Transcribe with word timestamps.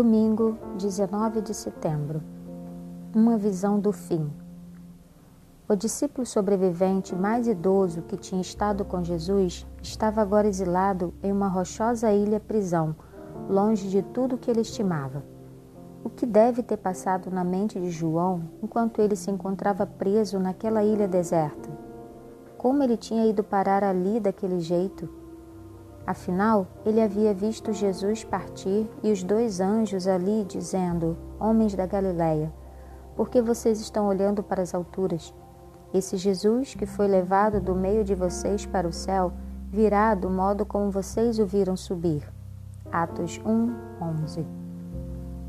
Domingo, 0.00 0.56
19 0.76 1.40
de 1.40 1.52
setembro. 1.52 2.22
Uma 3.12 3.36
visão 3.36 3.80
do 3.80 3.90
fim. 3.90 4.30
O 5.68 5.74
discípulo 5.74 6.24
sobrevivente 6.24 7.16
mais 7.16 7.48
idoso 7.48 8.02
que 8.02 8.16
tinha 8.16 8.40
estado 8.40 8.84
com 8.84 9.02
Jesus 9.02 9.66
estava 9.82 10.22
agora 10.22 10.46
exilado 10.46 11.12
em 11.20 11.32
uma 11.32 11.48
rochosa 11.48 12.12
ilha 12.12 12.38
prisão, 12.38 12.94
longe 13.50 13.88
de 13.88 14.00
tudo 14.00 14.38
que 14.38 14.48
ele 14.48 14.60
estimava. 14.60 15.24
O 16.04 16.08
que 16.08 16.24
deve 16.24 16.62
ter 16.62 16.76
passado 16.76 17.28
na 17.28 17.42
mente 17.42 17.80
de 17.80 17.90
João 17.90 18.42
enquanto 18.62 19.00
ele 19.00 19.16
se 19.16 19.32
encontrava 19.32 19.84
preso 19.84 20.38
naquela 20.38 20.84
ilha 20.84 21.08
deserta? 21.08 21.68
Como 22.56 22.84
ele 22.84 22.96
tinha 22.96 23.26
ido 23.26 23.42
parar 23.42 23.82
ali 23.82 24.20
daquele 24.20 24.60
jeito? 24.60 25.08
Afinal, 26.08 26.66
ele 26.86 27.02
havia 27.02 27.34
visto 27.34 27.70
Jesus 27.70 28.24
partir 28.24 28.88
e 29.02 29.12
os 29.12 29.22
dois 29.22 29.60
anjos 29.60 30.06
ali 30.06 30.42
dizendo: 30.42 31.18
Homens 31.38 31.74
da 31.74 31.84
Galileia, 31.84 32.50
por 33.14 33.28
que 33.28 33.42
vocês 33.42 33.78
estão 33.78 34.08
olhando 34.08 34.42
para 34.42 34.62
as 34.62 34.74
alturas? 34.74 35.34
Esse 35.92 36.16
Jesus 36.16 36.74
que 36.74 36.86
foi 36.86 37.06
levado 37.06 37.60
do 37.60 37.74
meio 37.74 38.02
de 38.04 38.14
vocês 38.14 38.64
para 38.64 38.88
o 38.88 38.92
céu 38.92 39.34
virá 39.70 40.14
do 40.14 40.30
modo 40.30 40.64
como 40.64 40.90
vocês 40.90 41.38
o 41.38 41.44
viram 41.44 41.76
subir. 41.76 42.26
Atos 42.90 43.38
1, 43.44 43.76
11. 44.00 44.46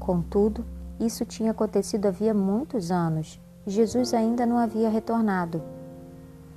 Contudo, 0.00 0.66
isso 0.98 1.24
tinha 1.24 1.52
acontecido 1.52 2.06
havia 2.06 2.34
muitos 2.34 2.90
anos 2.90 3.40
Jesus 3.64 4.12
ainda 4.12 4.44
não 4.44 4.58
havia 4.58 4.90
retornado. 4.90 5.62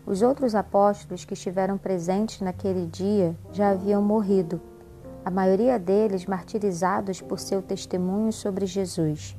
Os 0.05 0.21
outros 0.21 0.53
apóstolos 0.53 1.23
que 1.23 1.33
estiveram 1.33 1.77
presentes 1.77 2.41
naquele 2.41 2.85
dia 2.85 3.35
já 3.51 3.69
haviam 3.69 4.01
morrido, 4.01 4.59
a 5.23 5.31
maioria 5.31 5.79
deles 5.79 6.25
martirizados 6.25 7.21
por 7.21 7.39
seu 7.39 7.61
testemunho 7.61 8.31
sobre 8.33 8.65
Jesus. 8.65 9.37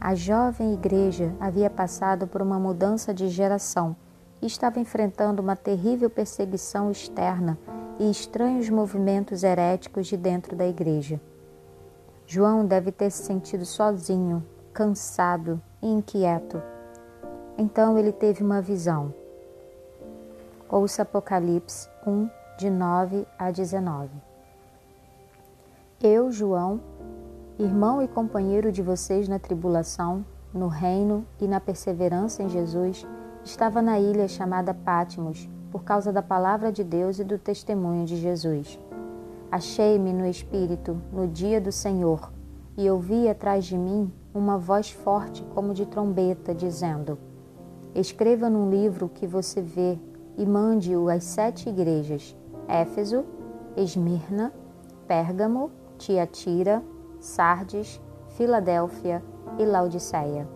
A 0.00 0.14
jovem 0.14 0.74
igreja 0.74 1.34
havia 1.40 1.68
passado 1.68 2.26
por 2.26 2.40
uma 2.40 2.58
mudança 2.58 3.12
de 3.12 3.28
geração 3.28 3.96
e 4.40 4.46
estava 4.46 4.78
enfrentando 4.78 5.42
uma 5.42 5.56
terrível 5.56 6.08
perseguição 6.08 6.90
externa 6.90 7.58
e 7.98 8.08
estranhos 8.08 8.68
movimentos 8.70 9.42
heréticos 9.42 10.06
de 10.06 10.16
dentro 10.16 10.54
da 10.54 10.66
igreja. 10.66 11.20
João 12.26 12.64
deve 12.64 12.92
ter 12.92 13.10
se 13.10 13.24
sentido 13.24 13.64
sozinho, 13.64 14.44
cansado 14.72 15.60
e 15.82 15.88
inquieto. 15.88 16.62
Então 17.58 17.98
ele 17.98 18.12
teve 18.12 18.42
uma 18.42 18.60
visão. 18.60 19.23
Ouça 20.76 21.02
Apocalipse 21.02 21.88
1, 22.04 22.28
de 22.58 22.68
9 22.68 23.24
a 23.38 23.52
19. 23.52 24.10
Eu, 26.02 26.32
João, 26.32 26.80
irmão 27.56 28.02
e 28.02 28.08
companheiro 28.08 28.72
de 28.72 28.82
vocês 28.82 29.28
na 29.28 29.38
tribulação, 29.38 30.26
no 30.52 30.66
reino 30.66 31.24
e 31.40 31.46
na 31.46 31.60
perseverança 31.60 32.42
em 32.42 32.48
Jesus, 32.48 33.06
estava 33.44 33.80
na 33.80 34.00
ilha 34.00 34.26
chamada 34.26 34.74
Pátimos, 34.74 35.48
por 35.70 35.84
causa 35.84 36.12
da 36.12 36.22
palavra 36.22 36.72
de 36.72 36.82
Deus 36.82 37.20
e 37.20 37.24
do 37.24 37.38
testemunho 37.38 38.04
de 38.04 38.16
Jesus. 38.16 38.76
Achei-me 39.52 40.12
no 40.12 40.26
Espírito 40.26 41.00
no 41.12 41.28
dia 41.28 41.60
do 41.60 41.70
Senhor 41.70 42.32
e 42.76 42.90
ouvi 42.90 43.28
atrás 43.28 43.64
de 43.64 43.78
mim 43.78 44.12
uma 44.34 44.58
voz 44.58 44.90
forte 44.90 45.44
como 45.54 45.72
de 45.72 45.86
trombeta, 45.86 46.52
dizendo: 46.52 47.16
Escreva 47.94 48.50
num 48.50 48.68
livro 48.68 49.08
que 49.08 49.24
você 49.24 49.62
vê 49.62 49.96
e 50.36 50.44
mande-o 50.46 51.08
às 51.08 51.24
sete 51.24 51.68
igrejas: 51.68 52.36
Éfeso, 52.68 53.24
Esmirna, 53.76 54.52
Pérgamo, 55.06 55.70
Tiatira, 55.98 56.82
Sardes, 57.20 58.00
Filadélfia 58.30 59.22
e 59.58 59.64
Laodiceia. 59.64 60.48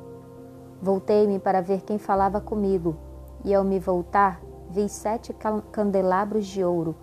Voltei-me 0.81 1.39
para 1.39 1.61
ver 1.61 1.83
quem 1.83 1.99
falava 1.99 2.41
comigo, 2.41 2.97
e 3.45 3.55
ao 3.55 3.65
me 3.65 3.79
voltar, 3.79 4.41
vi 4.71 4.89
sete 4.89 5.35
candelabros 5.73 6.47
de 6.47 6.63
ouro, 6.63 6.95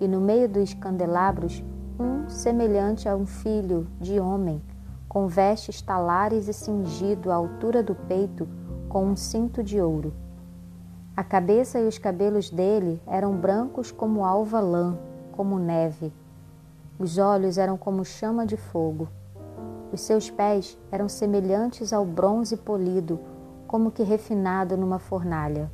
e 0.00 0.06
no 0.06 0.20
meio 0.20 0.48
dos 0.48 0.72
candelabros, 0.74 1.62
um 1.98 2.28
semelhante 2.28 3.08
a 3.08 3.16
um 3.16 3.26
filho 3.26 3.88
de 4.00 4.20
homem, 4.20 4.62
com 5.08 5.26
vestes 5.26 5.82
talares 5.82 6.48
e 6.48 6.52
cingido 6.52 7.30
à 7.30 7.34
altura 7.34 7.82
do 7.82 7.94
peito 7.94 8.46
com 8.88 9.04
um 9.06 9.16
cinto 9.16 9.62
de 9.62 9.80
ouro. 9.80 10.12
A 11.18 11.24
cabeça 11.24 11.80
e 11.80 11.84
os 11.84 11.98
cabelos 11.98 12.48
dele 12.48 13.02
eram 13.04 13.34
brancos 13.34 13.90
como 13.90 14.24
alva 14.24 14.60
lã, 14.60 14.96
como 15.32 15.58
neve. 15.58 16.12
Os 16.96 17.18
olhos 17.18 17.58
eram 17.58 17.76
como 17.76 18.04
chama 18.04 18.46
de 18.46 18.56
fogo. 18.56 19.08
Os 19.92 20.00
seus 20.00 20.30
pés 20.30 20.78
eram 20.92 21.08
semelhantes 21.08 21.92
ao 21.92 22.04
bronze 22.04 22.56
polido, 22.56 23.18
como 23.66 23.90
que 23.90 24.04
refinado 24.04 24.76
numa 24.76 25.00
fornalha. 25.00 25.68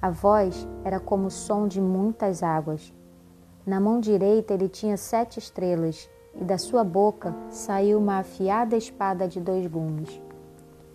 A 0.00 0.08
voz 0.08 0.68
era 0.84 1.00
como 1.00 1.26
o 1.26 1.32
som 1.32 1.66
de 1.66 1.80
muitas 1.80 2.40
águas. 2.40 2.94
Na 3.66 3.80
mão 3.80 3.98
direita 3.98 4.54
ele 4.54 4.68
tinha 4.68 4.96
sete 4.96 5.40
estrelas, 5.40 6.08
e 6.32 6.44
da 6.44 6.58
sua 6.58 6.84
boca 6.84 7.34
saiu 7.50 7.98
uma 7.98 8.18
afiada 8.18 8.76
espada 8.76 9.26
de 9.26 9.40
dois 9.40 9.66
gumes. 9.66 10.22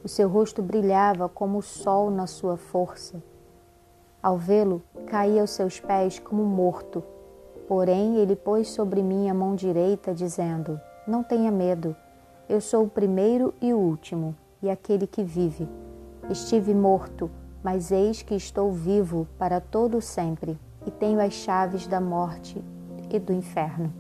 O 0.02 0.08
seu 0.08 0.30
rosto 0.30 0.62
brilhava 0.62 1.28
como 1.28 1.58
o 1.58 1.62
sol 1.62 2.09
na 2.09 2.26
sua 2.26 2.56
força 2.56 3.22
ao 4.22 4.38
vê-lo, 4.38 4.81
caí 5.07 5.40
aos 5.40 5.52
seus 5.52 5.80
pés 5.80 6.19
como 6.19 6.44
morto. 6.44 7.03
Porém, 7.68 8.18
ele 8.18 8.35
pôs 8.35 8.69
sobre 8.69 9.02
mim 9.02 9.30
a 9.30 9.34
mão 9.34 9.56
direita, 9.56 10.13
dizendo: 10.13 10.80
Não 11.07 11.24
tenha 11.24 11.52
medo. 11.52 11.96
Eu 12.47 12.59
sou 12.59 12.85
o 12.85 12.90
primeiro 12.90 13.53
e 13.62 13.74
o 13.74 13.78
último, 13.78 14.35
e 14.62 14.69
aquele 14.69 15.06
que 15.06 15.24
vive. 15.24 15.68
Estive 16.29 16.74
morto, 16.74 17.29
mas 17.63 17.91
eis 17.91 18.22
que 18.22 18.35
estou 18.35 18.72
vivo 18.72 19.28
para 19.38 19.62
todo 19.62 20.02
sempre, 20.02 20.58
e 20.85 20.91
tenho 20.91 21.19
as 21.22 21.34
chaves 21.34 21.88
da 21.88 22.02
morte 22.02 22.63
e 23.09 23.19
do 23.19 23.31
inferno. 23.31 23.94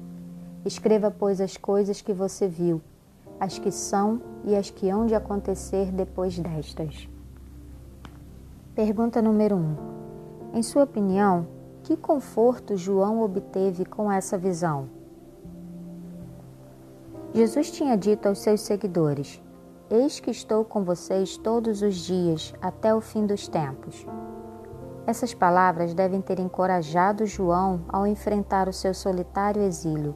Escreva, 0.65 1.09
pois, 1.11 1.39
as 1.39 1.57
coisas 1.57 2.01
que 2.01 2.11
você 2.11 2.47
viu, 2.47 2.81
as 3.39 3.57
que 3.57 3.71
são 3.71 4.21
e 4.43 4.55
as 4.55 4.69
que 4.69 4.89
hão 4.89 5.05
de 5.05 5.15
acontecer 5.15 5.91
depois 5.91 6.37
destas. 6.37 7.07
Pergunta 8.75 9.21
número 9.21 9.55
1. 9.55 9.59
Um. 9.59 9.98
Em 10.51 10.63
sua 10.63 10.83
opinião, 10.83 11.47
que 11.83 11.95
conforto 11.95 12.75
João 12.75 13.21
obteve 13.21 13.85
com 13.85 14.11
essa 14.11 14.35
visão? 14.35 14.89
Jesus 17.33 17.69
tinha 17.69 17.95
dito 17.95 18.27
aos 18.27 18.39
seus 18.39 18.61
seguidores: 18.61 19.39
Eis 19.91 20.19
que 20.19 20.31
estou 20.31 20.65
com 20.65 20.83
vocês 20.83 21.37
todos 21.37 21.83
os 21.83 21.95
dias 21.95 22.53
até 22.59 22.93
o 22.93 22.99
fim 22.99 23.27
dos 23.27 23.47
tempos. 23.47 24.07
Essas 25.05 25.35
palavras 25.35 25.93
devem 25.93 26.19
ter 26.19 26.39
encorajado 26.39 27.27
João 27.27 27.81
ao 27.87 28.07
enfrentar 28.07 28.67
o 28.67 28.73
seu 28.73 28.93
solitário 28.93 29.61
exílio. 29.61 30.15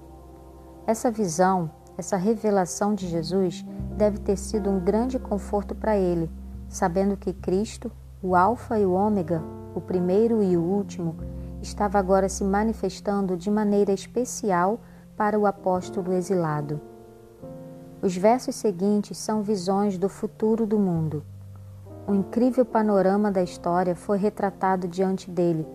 Essa 0.88 1.12
visão, 1.12 1.70
essa 1.96 2.18
revelação 2.18 2.96
de 2.96 3.08
Jesus 3.08 3.64
deve 3.96 4.18
ter 4.18 4.38
sido 4.38 4.70
um 4.70 4.80
grande 4.80 5.20
conforto 5.20 5.76
para 5.76 5.96
ele, 5.96 6.30
sabendo 6.68 7.16
que 7.16 7.34
Cristo, 7.34 7.92
o 8.24 8.38
Alfa 8.38 8.80
e 8.80 8.86
o 8.86 8.94
Ômega, 8.94 9.44
o 9.76 9.82
primeiro 9.82 10.42
e 10.42 10.56
o 10.56 10.62
último, 10.62 11.18
estava 11.62 12.00
agora 12.00 12.30
se 12.30 12.42
manifestando 12.42 13.36
de 13.36 13.52
maneira 13.52 13.92
especial 13.92 14.80
para 15.18 15.38
o 15.38 15.46
apóstolo 15.46 16.14
exilado. 16.14 16.80
Os 18.02 18.16
versos 18.16 18.56
seguintes 18.56 19.18
são 19.18 19.44
visões 19.44 19.98
do 19.98 20.08
futuro 20.08 20.66
do 20.66 20.80
mundo. 20.80 21.22
Um 22.08 22.16
incrível 22.16 22.64
panorama 22.64 23.30
da 23.30 23.44
história 23.44 23.94
foi 23.94 24.18
retratado 24.18 24.88
diante 24.88 25.30
dele, 25.30 25.68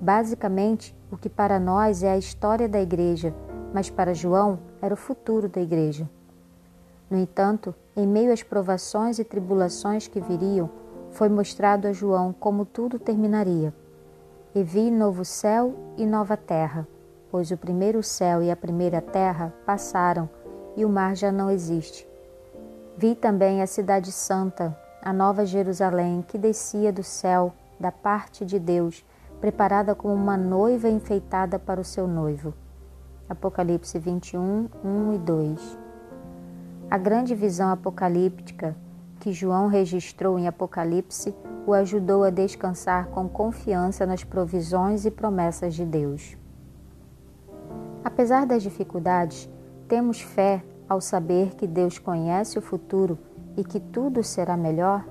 basicamente 0.00 0.96
o 1.10 1.16
que 1.16 1.28
para 1.28 1.58
nós 1.58 2.04
é 2.04 2.12
a 2.12 2.18
história 2.18 2.68
da 2.68 2.80
igreja, 2.80 3.34
mas 3.74 3.90
para 3.90 4.14
João 4.14 4.60
era 4.80 4.94
o 4.94 4.96
futuro 4.96 5.48
da 5.48 5.60
igreja. 5.60 6.08
No 7.10 7.18
entanto, 7.18 7.74
em 7.96 8.06
meio 8.06 8.32
às 8.32 8.44
provações 8.44 9.18
e 9.18 9.24
tribulações 9.24 10.06
que 10.06 10.20
viriam, 10.20 10.70
foi 11.16 11.30
mostrado 11.30 11.88
a 11.88 11.92
João 11.92 12.30
como 12.30 12.66
tudo 12.66 12.98
terminaria. 12.98 13.72
E 14.54 14.62
vi 14.62 14.90
novo 14.90 15.24
céu 15.24 15.74
e 15.96 16.04
nova 16.04 16.36
terra, 16.36 16.86
pois 17.30 17.50
o 17.50 17.56
primeiro 17.56 18.02
céu 18.02 18.42
e 18.42 18.50
a 18.50 18.56
primeira 18.56 19.00
terra 19.00 19.52
passaram 19.64 20.28
e 20.76 20.84
o 20.84 20.90
mar 20.90 21.16
já 21.16 21.32
não 21.32 21.50
existe. 21.50 22.06
Vi 22.98 23.14
também 23.14 23.62
a 23.62 23.66
Cidade 23.66 24.12
Santa, 24.12 24.78
a 25.00 25.10
Nova 25.10 25.46
Jerusalém, 25.46 26.22
que 26.26 26.36
descia 26.36 26.92
do 26.92 27.02
céu, 27.02 27.52
da 27.80 27.90
parte 27.90 28.44
de 28.44 28.58
Deus, 28.58 29.02
preparada 29.40 29.94
como 29.94 30.12
uma 30.12 30.36
noiva 30.36 30.88
enfeitada 30.88 31.58
para 31.58 31.80
o 31.80 31.84
seu 31.84 32.06
noivo. 32.06 32.52
Apocalipse 33.26 33.98
21, 33.98 34.68
1 34.84 35.14
e 35.14 35.18
2. 35.18 35.78
A 36.90 36.98
grande 36.98 37.34
visão 37.34 37.70
apocalíptica 37.70 38.76
que 39.26 39.32
João 39.32 39.66
registrou 39.66 40.38
em 40.38 40.46
Apocalipse 40.46 41.34
o 41.66 41.72
ajudou 41.72 42.22
a 42.22 42.30
descansar 42.30 43.08
com 43.08 43.28
confiança 43.28 44.06
nas 44.06 44.22
provisões 44.22 45.04
e 45.04 45.10
promessas 45.10 45.74
de 45.74 45.84
Deus. 45.84 46.36
Apesar 48.04 48.46
das 48.46 48.62
dificuldades, 48.62 49.50
temos 49.88 50.20
fé 50.20 50.62
ao 50.88 51.00
saber 51.00 51.56
que 51.56 51.66
Deus 51.66 51.98
conhece 51.98 52.56
o 52.56 52.62
futuro 52.62 53.18
e 53.56 53.64
que 53.64 53.80
tudo 53.80 54.22
será 54.22 54.56
melhor, 54.56 55.04